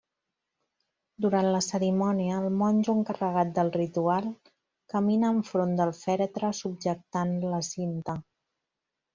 [1.25, 4.31] Durant la cerimònia, el monjo encarregat del ritual,
[4.95, 8.21] camina enfront del fèretre subjectant la cinta.